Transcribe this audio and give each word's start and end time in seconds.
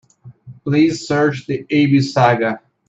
Please 0.63 1.07
search 1.07 1.45
the 1.45 1.59
Abby 1.69 2.01
saga. 2.01 2.59